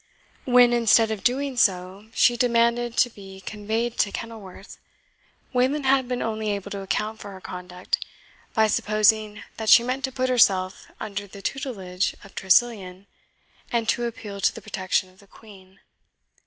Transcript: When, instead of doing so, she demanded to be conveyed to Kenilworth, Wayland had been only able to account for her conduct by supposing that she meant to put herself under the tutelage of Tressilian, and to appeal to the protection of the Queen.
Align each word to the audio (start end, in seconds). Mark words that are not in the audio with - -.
When, 0.45 0.73
instead 0.73 1.11
of 1.11 1.23
doing 1.23 1.57
so, 1.57 2.09
she 2.15 2.35
demanded 2.35 2.97
to 2.97 3.09
be 3.11 3.39
conveyed 3.39 3.99
to 3.99 4.11
Kenilworth, 4.11 4.79
Wayland 5.53 5.85
had 5.85 6.07
been 6.07 6.23
only 6.23 6.49
able 6.49 6.71
to 6.71 6.81
account 6.81 7.19
for 7.19 7.31
her 7.33 7.39
conduct 7.39 8.03
by 8.55 8.65
supposing 8.65 9.43
that 9.57 9.69
she 9.69 9.83
meant 9.83 10.03
to 10.05 10.11
put 10.11 10.27
herself 10.27 10.87
under 10.99 11.27
the 11.27 11.43
tutelage 11.43 12.15
of 12.23 12.33
Tressilian, 12.33 13.05
and 13.71 13.87
to 13.89 14.05
appeal 14.07 14.41
to 14.41 14.55
the 14.55 14.59
protection 14.63 15.07
of 15.07 15.19
the 15.19 15.27
Queen. 15.27 15.81